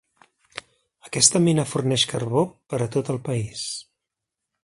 [1.09, 3.67] Aquesta mina forneix carbó per a tot el país.